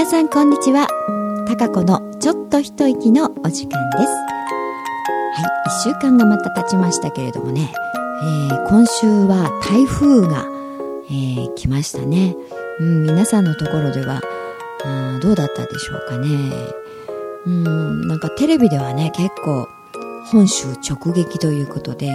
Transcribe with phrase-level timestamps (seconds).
[0.00, 0.88] 皆さんこんにちは。
[1.46, 4.04] たかこのちょっと一息のお時間です。
[4.08, 4.24] は
[5.84, 7.70] い1週間がまた経ちましたけれどもね、
[8.22, 10.46] えー、今週は台風が、
[11.10, 12.34] えー、来ましたね、
[12.78, 14.22] うん、皆さんのところでは
[14.86, 16.28] あどうだったでしょうかね。
[17.44, 19.68] うんなんかテレビではね結構
[20.32, 22.06] 本州直撃ということで、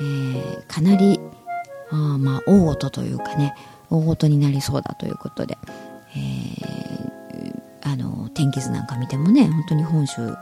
[0.00, 1.20] えー、かなり
[1.90, 3.54] あまあ大音というかね
[3.90, 5.58] 大事になりそうだということで、
[7.90, 10.36] あの天気図なんか見てもね本当に本州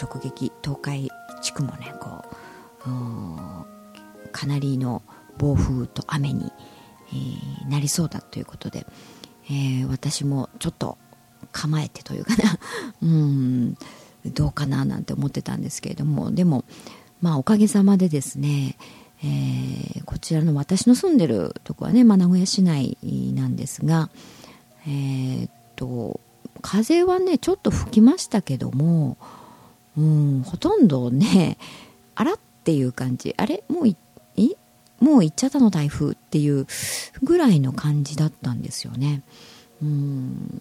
[0.00, 2.28] 直撃東海地区もねこう
[4.30, 5.02] かなりの
[5.38, 6.52] 暴風と雨に、
[7.08, 8.86] えー、なりそうだということで、
[9.46, 10.98] えー、私もちょっと
[11.50, 12.58] 構えてというかな
[13.02, 13.76] うん
[14.24, 16.64] どうかななんて思ってたんですけれどもでも
[17.20, 18.76] まあおかげさまでですね、
[19.22, 22.96] えー、こちらの私の住んでるとこはね、まあ、名古屋市内
[23.34, 24.10] なんですが、
[24.86, 26.20] えー、っと
[26.60, 29.16] 風はねちょっと吹きましたけども、
[29.96, 31.58] うん、ほとんどね
[32.14, 33.34] あらっていう感じ。
[33.36, 33.96] あれもうい
[35.00, 36.66] もう行っちゃったの台風っていう
[37.24, 39.22] ぐらいの感じだったんですよね。
[39.82, 40.60] うん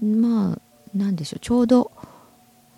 [0.00, 0.58] まあ
[0.96, 1.40] なんでしょう。
[1.40, 1.90] ちょうど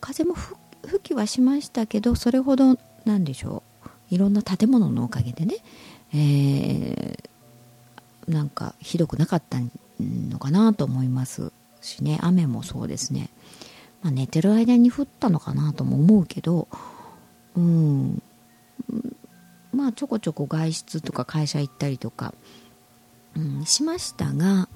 [0.00, 3.88] 風も吹きはしましたけどそれほどなんでしょう。
[4.14, 5.56] いろんな建物のおかげでね、
[6.14, 9.58] えー、なんかひどくなかった
[10.00, 11.52] のかなと思います。
[11.80, 13.30] しね雨もそうですね、
[14.02, 16.68] まあ、寝てる間に降ったのかなとも思うけど
[17.56, 18.22] うん。
[19.72, 22.34] まあちょこちょこ外出とか会社行ったりとか、
[23.36, 24.68] うん、しましたが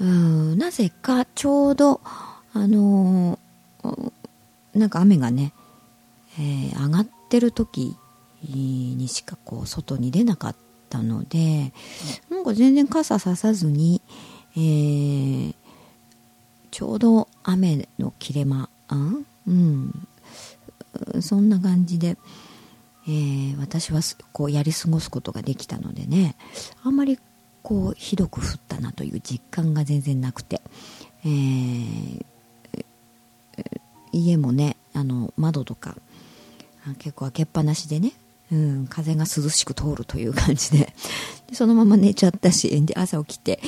[0.00, 4.12] うんなぜかちょうどあのー、
[4.74, 5.52] なんか雨がね、
[6.38, 7.96] えー、上がってる時
[8.44, 10.56] にしかこう外に出なかっ
[10.90, 11.72] たので
[12.28, 14.02] なんか全然傘ささずに、
[14.54, 15.54] えー、
[16.72, 18.68] ちょうど雨の切れ間、
[19.46, 20.08] うん、
[21.20, 22.16] そんな感じで、
[23.06, 24.00] えー、私は
[24.32, 26.34] こうやり過ごすことができたのでね。
[26.82, 27.18] あんまり
[27.62, 30.62] こうひどく降ったなという実感が全然なくて、
[31.24, 32.24] えー、
[34.12, 35.96] 家もねあの窓とか
[36.98, 38.12] 結構開けっぱなしでね、
[38.50, 40.92] うん、風が涼しく通るという感じで
[41.52, 43.60] そのまま寝ちゃったしで朝起きて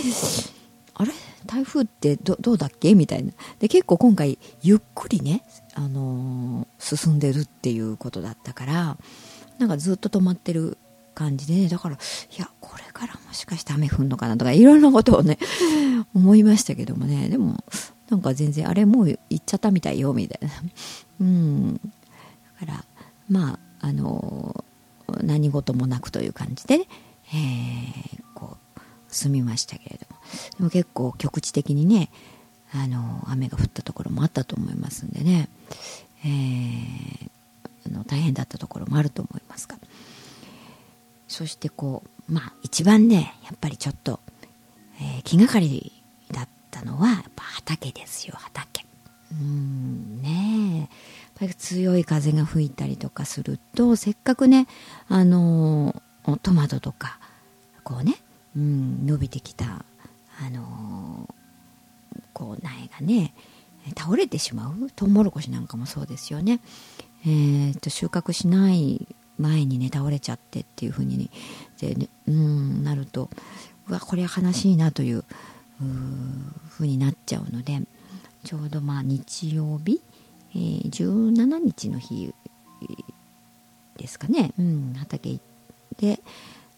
[0.94, 1.12] あれ？
[1.46, 2.94] 台風ってどどうだっけ？
[2.94, 3.32] みたいな。
[3.58, 5.44] で結構今回ゆっくりね、
[5.74, 8.96] あのー、進んでるっていうことだったから
[9.58, 10.78] なんかずっと止まってる
[11.14, 11.98] 感じでねだからい
[12.40, 15.38] やこれからもしかして雨降るのかなとかいろんなことをね
[16.14, 17.28] 思いましたけどもね。
[17.28, 17.62] でも
[18.10, 20.52] なんか全然あれもう行っちゃったみたいよみたいな。
[21.20, 21.74] うん。
[21.74, 21.80] だ
[22.66, 22.84] から
[23.28, 24.64] まああの
[25.22, 26.86] 何事もなくという感じでね、
[27.32, 28.63] えー、こう
[29.14, 30.20] 済みましたけれども。
[30.58, 32.10] でも結構局地的にね
[32.72, 35.48] あの雨が降ったところもあったと思いますんでね、
[36.24, 37.30] えー、
[37.86, 39.76] あの大変だったところもあると思いますが。
[41.28, 44.20] そしてこうまあ一番ねやっぱりちょっと、
[45.00, 45.92] えー、気がかり
[46.32, 48.84] だったのはやっぱ畑ですよ畑。
[49.32, 50.28] うんね
[50.76, 50.78] え。
[50.78, 50.88] やっ
[51.40, 54.68] ぱり強い風が吹いたりとかするとせっかくね
[55.08, 56.00] あの、
[56.42, 57.18] トマトとか
[57.84, 58.16] こうね、
[58.56, 59.84] うん、伸びてきた
[60.44, 63.34] あのー、こう苗がね
[63.98, 66.60] 倒れてしまうトウモロコシなんかもそうですよね、
[67.22, 69.06] えー、と収穫しない
[69.38, 71.28] 前にね倒れちゃってっていう風に、ね
[71.80, 73.28] でね、うんなると
[73.88, 75.24] うわこれは悲しいなという
[76.70, 77.82] 風になっちゃうので
[78.44, 80.00] ちょうどまあ日曜日、
[80.54, 82.32] えー、17日の日
[83.96, 86.20] ですかね、うん、畑行って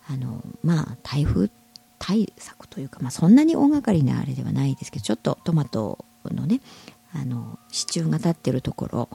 [0.08, 1.50] あのまあ台風っ
[1.98, 6.60] 対策というか、まあ、そんなに大掛かりなあれではないですけどちょっとトマトのね
[7.14, 9.08] あの支柱が立ってるところ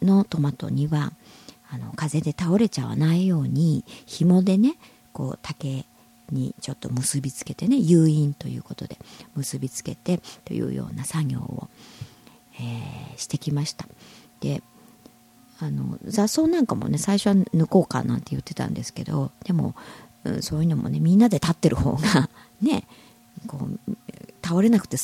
[0.00, 1.12] のトマトには
[1.70, 4.76] あの風で倒れちゃわないように紐でね
[5.12, 5.84] こう竹
[6.30, 8.98] にちょっと結びつけてね誘引ということで
[9.34, 11.68] 結びつけてというような作業を、
[12.56, 13.86] えー、してきました。
[14.40, 14.62] で
[15.60, 19.76] あの雑草なんかもね最初は抜こうかなんて言ってたんですけどでも、
[20.24, 22.28] うん、そういうのもねみんなで立ってる方が
[22.60, 22.84] ね
[23.46, 23.96] こう
[24.44, 24.96] 倒れなくて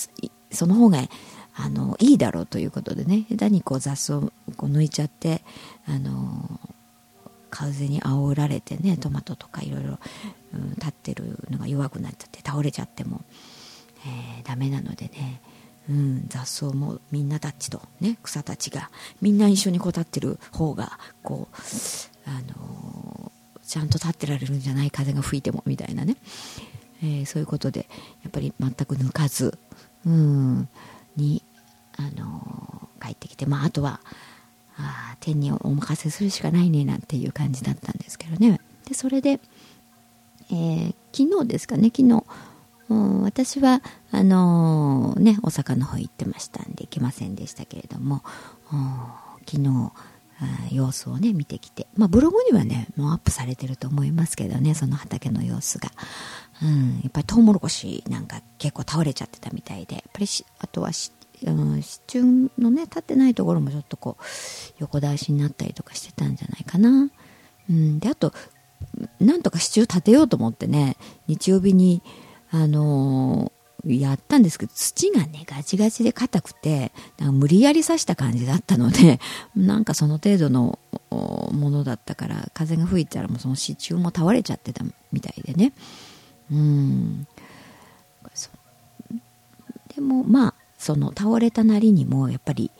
[0.52, 1.08] その方が
[1.54, 5.42] あのいいだろうということでね下手にこう雑草をこう抜いちゃって
[5.86, 6.60] あの
[7.50, 9.98] 風に煽られてねトマトとかいろいろ
[10.76, 13.22] 立ってるのが弱くなっちゃって倒れちゃっても、
[14.06, 15.40] えー、ダメなのでね、
[15.88, 21.56] うん、雑草もみんなたちと、ね、草たちがみんな一緒にこう立ってる方がこう、
[22.28, 23.07] あのー、
[23.68, 26.16] ちゃんと立ってられるんじゃない風が吹いてもみたいなね、
[27.02, 27.86] えー、そういうことで
[28.22, 29.58] やっぱり全く抜かず
[30.06, 30.68] うん
[31.16, 31.42] に
[31.96, 34.00] あの帰ってきてまああとは
[34.78, 38.60] あ天にお任せするしかないねなんていう感じだったんですけどね。
[38.86, 39.40] でそれで、
[40.50, 42.24] えー、昨日ですかね昨日
[43.22, 48.22] 私はあのー、ね大阪の方行ってましたんで行けませんでしたけれども
[49.44, 49.92] 昨日
[50.70, 55.90] 様子をね見てきて、まあ、ブログにはねもうアップされてると思いますけどねその畑の様子が、
[56.62, 59.96] うん、やっぱりトウモロコシなんか結構倒れちゃってたみたいで。
[59.96, 60.26] やっぱり
[60.60, 61.12] あとはし、
[61.44, 62.24] うん、支柱
[62.58, 64.24] のね立ってないところもちょっとこう
[64.78, 67.10] 横倒しになったりとかしてたんじゃないかな、
[67.70, 68.32] うん、であと
[69.20, 70.96] なんとか支柱立てようと思ってね
[71.26, 72.02] 日曜日に
[72.50, 73.52] あの、
[73.96, 79.20] やったんですけど土がねガチガチで硬くて無理やり刺した感じだったので
[79.56, 80.78] なんかその程度の
[81.10, 85.72] ものだったから風が吹いたらもうその支柱も倒れちゃってたみたいでね。
[86.50, 87.26] うん。
[89.94, 92.70] でもまあその倒れたなりにもやっぱり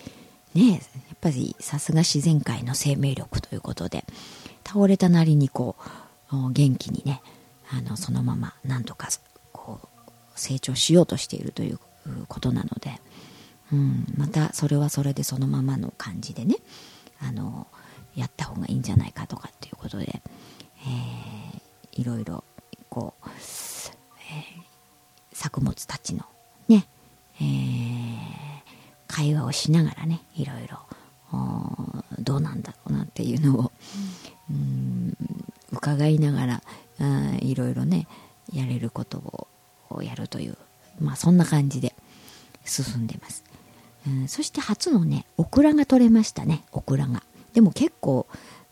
[0.54, 0.81] ねやっ
[1.20, 4.04] ぱりさすが自然界の生命力ということで
[4.64, 5.75] 倒れたなりにこ
[6.31, 7.20] う元気にね
[7.72, 9.08] あのそのままなんとか
[10.38, 11.79] 成長しようとしているという
[12.29, 13.00] ことなので、
[13.73, 16.56] うん、またそれはそれでそのままの感じでね
[17.20, 17.67] あの
[18.14, 22.44] やった方がいいんじゃないかとかっていうことで、えー、いろいろ
[22.88, 23.35] こう、えー、
[25.32, 26.25] 作物たちの
[26.69, 26.87] ね、
[27.40, 27.46] えー、
[29.06, 30.79] 会話をしながらねいろいろ
[32.20, 33.73] どうなんだろうなっていうのを、
[34.50, 35.17] うん、
[35.73, 36.62] 伺いながら
[37.40, 38.06] いろいろね
[38.52, 39.47] やれることを
[40.02, 40.56] やるという、
[41.00, 41.94] まあ、そんな感じで
[42.64, 43.44] 進んでます、
[44.06, 47.22] うん、そして初のねオクラが取れましたねオクラが。
[47.52, 48.26] でも結構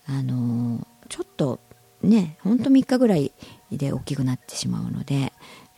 [0.07, 1.59] あのー、ちょっと
[2.03, 3.33] ねほんと3日ぐらい
[3.73, 5.33] で大きくなってしまうので、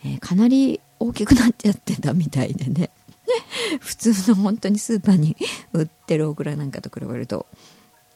[0.05, 2.91] えー、かなり大きくなっちゃってたみたいでね。
[3.79, 5.37] 普通の本当にスーパーに
[5.73, 7.45] 売ってるオクラなんかと比べると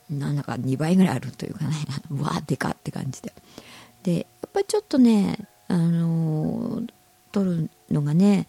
[0.10, 1.76] なんだか2倍ぐらいあるというかね
[2.10, 3.34] わーでかって感じで。
[4.04, 6.94] でやっぱりちょっとねあのー、
[7.34, 8.48] 取るのがね、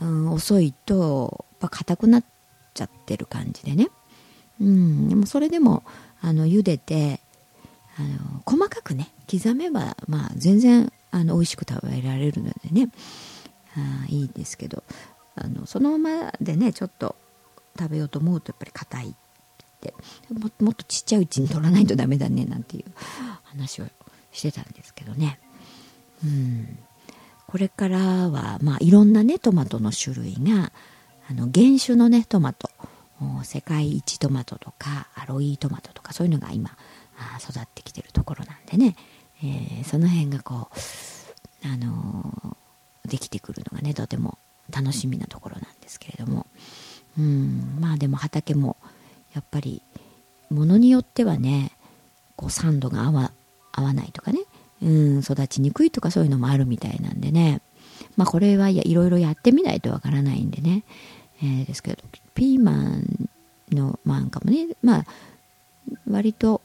[0.00, 2.24] うん、遅いとやっぱ硬くなっ
[2.72, 3.88] ちゃってる感じでね、
[4.60, 5.82] うん、でもそれでも
[6.22, 7.20] あの茹でて
[7.98, 12.88] あの細かくね刻めば、まあ、全然あの美味しく食べられるのでね。
[13.76, 14.82] あいいですけど
[15.36, 17.14] あのそのままでねちょっと
[17.78, 19.14] 食べようと思うとやっぱり硬いっ
[19.80, 19.94] て。
[20.32, 22.84] ももっとちっちゃいうちに取らないとダメだねなんていう
[23.44, 23.86] 話を
[24.32, 25.38] してたんですけどね。
[26.22, 26.78] うん、
[27.50, 30.70] これからは、まあ、いろんなねトマトの種類が
[31.28, 32.70] あの原種のねトマト
[33.42, 36.70] 世界一トマトとかアロイトマトとかそういうのが今
[37.40, 38.94] 育ってきてるところなんでね、
[39.42, 44.38] えー、その辺がこう、あのー、できてくるのがねとても
[44.70, 46.46] 楽しみなところなんですけれども、
[47.18, 48.76] うん、まあでも畑も
[49.34, 49.82] やっぱり
[50.50, 51.72] ものによってはね
[52.36, 53.32] こう酸度が合わ
[53.72, 54.40] 合わないとかね
[54.82, 57.60] うん育ちにくいとかそういうのもあるみたいなんでね。
[58.16, 60.84] まあこれはいろいろやってみないとわからないんでね、
[61.42, 62.02] えー、ですけど
[62.34, 63.28] ピーマン
[63.72, 65.06] のなんかもねまあ
[66.08, 66.60] 割と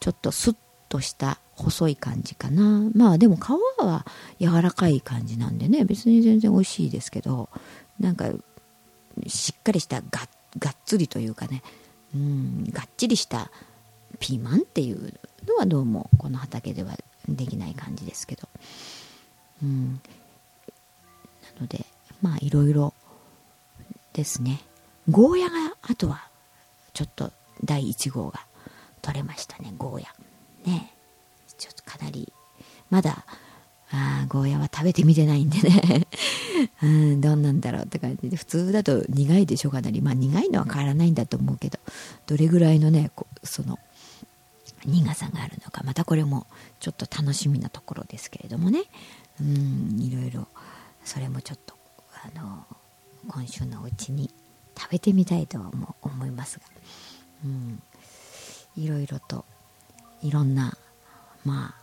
[0.00, 0.56] ちょっとスッ
[0.88, 2.90] とした細い感じかな。
[2.94, 3.40] まあでも皮
[3.82, 4.04] は
[4.40, 5.84] 柔らかい感じなんでね。
[5.84, 7.48] 別に全然美味しいですけど
[7.98, 8.30] なんか
[9.26, 11.62] しっかりしたががっつりというかね。
[12.14, 13.50] うんがっちりした
[14.20, 15.14] ピーマンっていう
[15.46, 16.96] のはどうもこの畑では
[17.28, 18.48] できない感じですけど、
[19.62, 20.00] うん、
[21.56, 21.84] なので
[22.22, 22.94] まあいろいろ
[24.12, 24.60] ですね。
[25.08, 26.28] ゴーヤがあとは
[26.94, 27.30] ちょっと
[27.64, 28.40] 第1号が
[29.02, 29.72] 取れましたね。
[29.76, 30.14] ゴーヤ。
[30.64, 30.92] ね。
[31.58, 32.32] ちょっとかなり
[32.90, 33.24] まだ
[33.90, 36.06] あゴーヤは食べてみてないんでね。
[36.82, 38.36] うん、どんなんだろうって感じで。
[38.36, 40.00] 普通だと苦いでしょかなり。
[40.00, 41.78] まあ苦いのは変わらないんだと思うけど。
[42.26, 43.10] どれぐらいのね
[43.44, 43.78] その
[44.86, 46.46] 苦さがあるのかまたこれも
[46.80, 48.84] ちょっと楽しみなところですけれどもね。
[49.40, 50.48] うんいろいろ
[51.04, 51.74] それもちょっと
[52.24, 52.64] あの
[53.28, 54.30] 今週のうちに
[54.76, 55.70] 食べてみたいとは
[56.02, 56.64] 思いますが、
[57.44, 57.82] うん、
[58.76, 59.44] いろいろと
[60.22, 60.76] いろんな
[61.44, 61.74] ま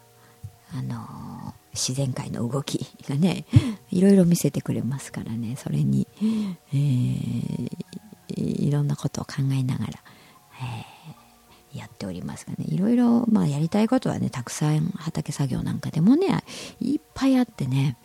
[0.74, 3.46] ああの自然界の動きがね
[3.92, 5.56] いろいろ見せてくれますからね。
[5.56, 7.70] それに、えー、
[8.36, 9.94] いろんなことを考えながら、
[10.62, 11.13] え
[11.74, 16.44] やっておりますがねいろいろ、まあ、やりたいことはねたくさん畑作業なんかでもね
[16.80, 17.98] いっぱいあってね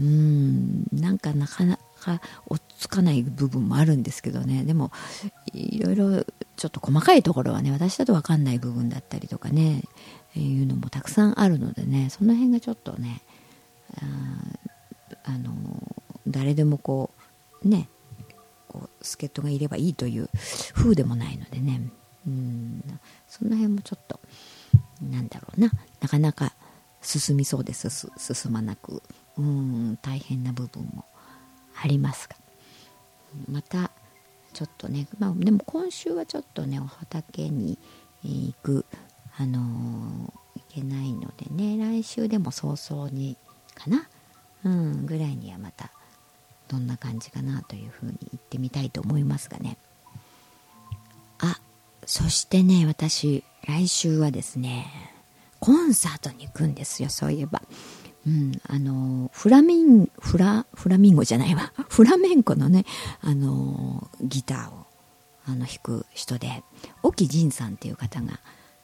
[0.00, 4.90] うんなんかなかなか落ち着かない部分もあるんですけどねでも
[5.52, 6.24] いろいろ
[6.56, 9.82] ちょっと細かいところはね私だと分かんない部分だったりとかね
[10.36, 13.22] いうのもたくさんあるのでねその辺がちょっとね
[15.24, 15.52] あの
[16.26, 17.10] 誰でもこ
[17.62, 17.88] うね
[18.68, 20.28] こう助っ人がいればいいという
[20.74, 21.82] 風でもないのでね。
[22.26, 23.00] うん。
[23.28, 24.20] その辺もちょっと
[25.02, 25.70] なんだろうな。
[26.00, 26.54] なかなか
[27.02, 28.10] 進みそうです。
[28.16, 29.02] 進まなく。
[29.36, 29.98] うん。
[30.02, 31.04] 大変な部分も
[31.80, 32.36] ありますが。
[33.50, 33.90] また
[34.52, 37.78] ちょっとね、まあ、でも今週はちょっとねお畑に
[38.22, 38.86] 行く
[39.36, 41.76] あのー、いけないのでね。
[41.76, 43.36] 来週でも早々に
[43.74, 44.08] かな。
[44.64, 45.06] うん。
[45.06, 45.90] ぐらいにはまた
[46.68, 49.76] どんな感じかなというふうに言ってみたいと思いますがね。
[52.06, 54.86] そしてね私来週はですね
[55.60, 57.62] コンサートに行くんですよそういえば。
[58.26, 61.72] うん、あのフラミンフラフラミンゴじゃないわ。
[61.88, 62.86] フラメンコのね
[63.20, 64.86] あのギターを
[65.46, 66.62] あの弾く人で
[67.02, 68.40] 沖仁さんっていう方が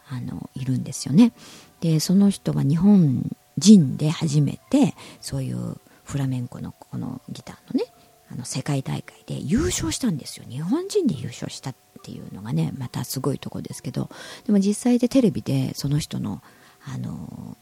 [0.09, 1.33] あのいるんですよね。
[1.81, 7.91] でその人が日本人で初めてそういうフラメンコのこのギターのね
[8.31, 10.45] あの世界大会で優勝したんですよ。
[10.49, 14.09] 日本人で優勝したていうのがねまたすごいとこですけど
[14.47, 16.43] でも実際でテレビでその人の
[16.87, 17.57] あの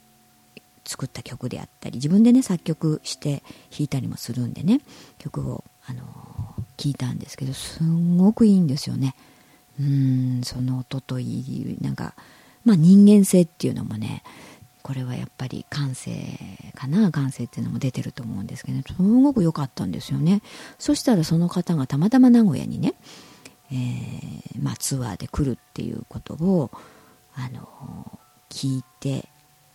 [0.85, 4.80] 作った曲であったり自分でね作曲して弾いたりもするんでね
[5.18, 6.02] 曲をあの
[6.78, 9.14] 聞いたんですけどすんごくいいんですよね。
[9.80, 12.14] うんその音といいなんか
[12.64, 14.23] まあ人間性っていうのもね
[14.83, 16.11] これはやっぱり感性
[16.75, 20.40] かな感性っていうのも出てると思うんですけど、ね、すごく良かったんですよね。
[20.78, 22.95] そしたらその方がたまたま名古屋にね、
[23.70, 26.70] えー、まあ、ツアーで来るっていうことを
[27.34, 29.28] あの聞いて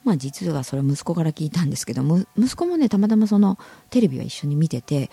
[0.04, 2.04] まあ実はそれ息子から聞いたんですけど
[2.38, 3.58] 息子もねたまたまその
[3.90, 5.10] テレビは一緒に見てて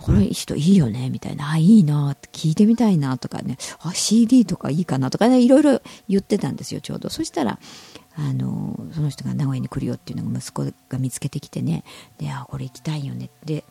[0.00, 7.10] これ人いいよねみたいな、あ、いいなって聞いてみたいなとかね、あ、CD とかいいかなとかね、いろいろ言ってたんですよ、ちょうど。
[7.10, 7.58] そしたら、
[8.18, 11.84] あのその人が名古屋に来るよっていうのが息子が見つけてきてね
[12.18, 13.62] であこれ行きたいよねで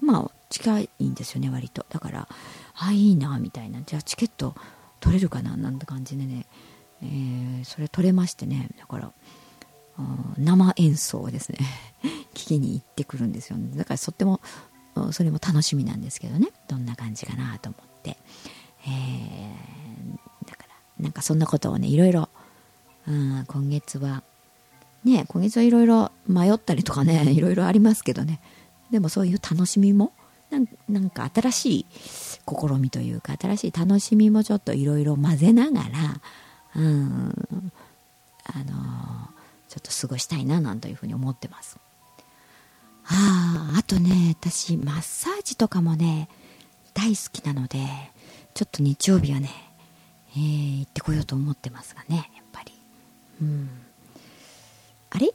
[0.00, 1.86] まあ近いんですよね割と。
[1.88, 2.28] だから
[2.74, 3.80] あいいなみたいな。
[3.82, 4.54] じゃあチケット
[5.00, 6.46] 取れるかななんて感じでね、
[7.02, 8.68] えー、それ取れましてね。
[8.78, 9.12] だから
[10.38, 11.58] 生演奏をですね。
[12.34, 14.40] 聞きに行ってくるんですよ、ね、だからとっても
[15.12, 16.48] それも楽しみなんですけどね。
[16.68, 18.16] どんな感じかなと思って、
[18.86, 22.28] えー、だからなんかそんなことをねいろいろ
[23.06, 24.22] うん、今月は
[25.04, 28.40] ね今月はいろいろ迷ったりとかねいろいろありますけどね。
[28.92, 30.12] でもそういう楽しみも
[30.88, 31.86] なんか新しい
[32.46, 35.88] 試みというか新しい楽しみもちょっといろいろ混ぜながら、
[36.76, 37.72] うん、
[38.44, 39.30] あの
[39.68, 41.78] ちょっと過ごしたいななんというふうに思ってます。
[43.06, 46.28] ああとね私マッサージとかもね
[46.94, 47.78] 大好きなので
[48.52, 49.50] ちょっと日曜日はね、
[50.36, 52.72] えー、行ってこようと思ってますがねやっぱり。
[53.40, 53.70] うん、
[55.10, 55.30] あれ？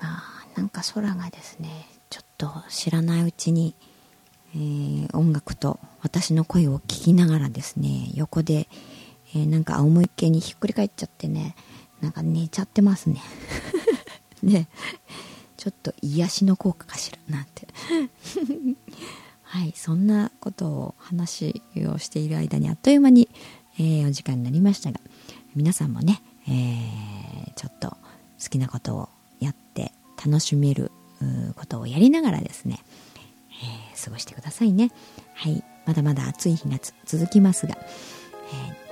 [0.00, 3.74] あなんか空がですねちょっと知らないうちに、
[4.54, 8.68] えー、音楽と私の声を聞きながらですね横で、
[9.34, 11.54] えー、なんか仰向けにひっくり返っちゃってね
[12.00, 13.20] なんか寝ちゃってますね。
[14.42, 14.68] ね。
[15.56, 17.68] ちょっと癒しの効果かしらなんて。
[19.42, 23.28] はいそんなことを話をしている間にあっという間に、
[23.78, 25.00] えー、お時間になりましたが
[25.56, 27.20] 皆さんもね、えー
[27.60, 27.96] ちょっと好
[28.48, 29.92] きなことをやって
[30.24, 30.90] 楽しめる
[31.56, 32.80] ことをやりながらですね、
[33.62, 34.90] えー、過ごしてくださいね。
[35.34, 35.62] はい。
[35.86, 37.76] まだまだ暑い日が続きますが、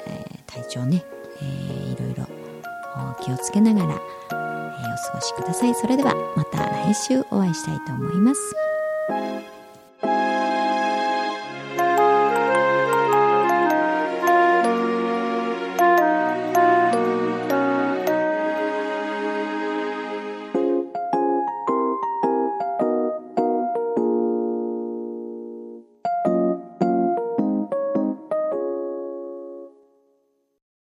[0.07, 1.05] えー、体調ね、
[1.41, 2.27] えー、いろいろ
[3.23, 5.75] 気をつけながら、えー、お過ごしください。
[5.75, 8.41] それではまた来週お会いしたいと思います。